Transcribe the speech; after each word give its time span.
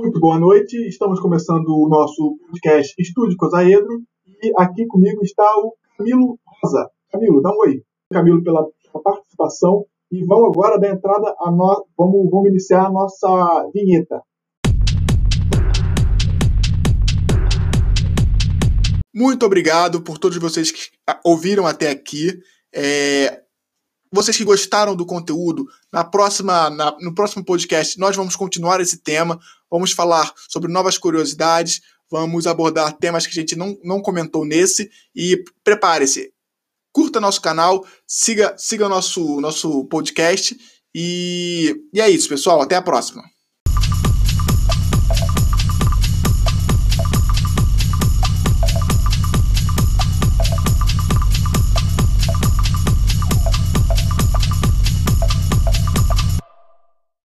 Muito 0.00 0.20
boa 0.20 0.38
noite. 0.38 0.76
Estamos 0.86 1.18
começando 1.18 1.70
o 1.70 1.88
nosso 1.88 2.38
podcast 2.46 2.94
Estúdio 3.00 3.36
Cosaedro 3.36 4.00
e 4.40 4.52
aqui 4.56 4.86
comigo 4.86 5.24
está 5.24 5.42
o 5.56 5.74
Camilo 5.98 6.38
Rosa. 6.46 6.88
Camilo, 7.10 7.42
dá 7.42 7.50
um 7.50 7.58
oi. 7.58 7.82
Camilo, 8.12 8.40
pela 8.44 8.64
participação. 9.02 9.84
E 10.12 10.24
vamos 10.24 10.50
agora 10.50 10.78
dar 10.78 10.90
entrada 10.90 11.34
a 11.40 11.50
nós. 11.50 11.80
Vamos, 11.98 12.30
vamos 12.30 12.48
iniciar 12.48 12.86
a 12.86 12.92
nossa 12.92 13.68
vinheta. 13.74 14.22
Muito 19.12 19.44
obrigado 19.44 20.00
por 20.00 20.16
todos 20.16 20.38
vocês 20.38 20.70
que 20.70 20.90
ouviram 21.24 21.66
até 21.66 21.90
aqui. 21.90 22.38
É, 22.72 23.42
vocês 24.12 24.36
que 24.36 24.44
gostaram 24.44 24.96
do 24.96 25.04
conteúdo, 25.04 25.66
na 25.92 26.02
próxima, 26.02 26.70
na, 26.70 26.96
no 27.00 27.14
próximo 27.14 27.44
podcast 27.44 27.98
nós 27.98 28.16
vamos 28.16 28.34
continuar 28.34 28.80
esse 28.80 29.02
tema, 29.02 29.38
vamos 29.70 29.92
falar 29.92 30.32
sobre 30.48 30.70
novas 30.70 30.98
curiosidades, 30.98 31.80
vamos 32.10 32.46
abordar 32.46 32.96
temas 32.96 33.26
que 33.26 33.32
a 33.32 33.40
gente 33.40 33.56
não, 33.56 33.78
não 33.82 34.00
comentou 34.00 34.44
nesse 34.44 34.90
e 35.14 35.42
prepare-se. 35.62 36.32
Curta 36.92 37.20
nosso 37.20 37.40
canal, 37.40 37.86
siga 38.06 38.54
siga 38.58 38.88
nosso 38.88 39.40
nosso 39.40 39.84
podcast 39.84 40.56
e, 40.94 41.76
e 41.92 42.00
é 42.00 42.08
isso, 42.10 42.28
pessoal. 42.28 42.60
Até 42.60 42.74
a 42.74 42.82
próxima. 42.82 43.22